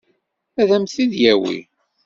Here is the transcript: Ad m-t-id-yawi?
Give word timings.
Ad 0.61 0.69
m-t-id-yawi? 0.81 1.59